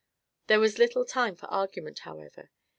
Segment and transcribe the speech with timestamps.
[0.47, 2.49] There was little time for argument, however.